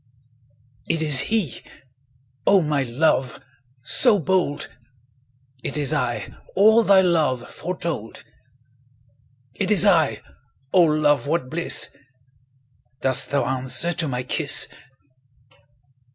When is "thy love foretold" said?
6.81-8.23